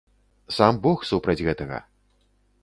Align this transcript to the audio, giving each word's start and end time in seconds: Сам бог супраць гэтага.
Сам 0.59 0.79
бог 0.87 1.05
супраць 1.11 1.45
гэтага. 1.49 1.77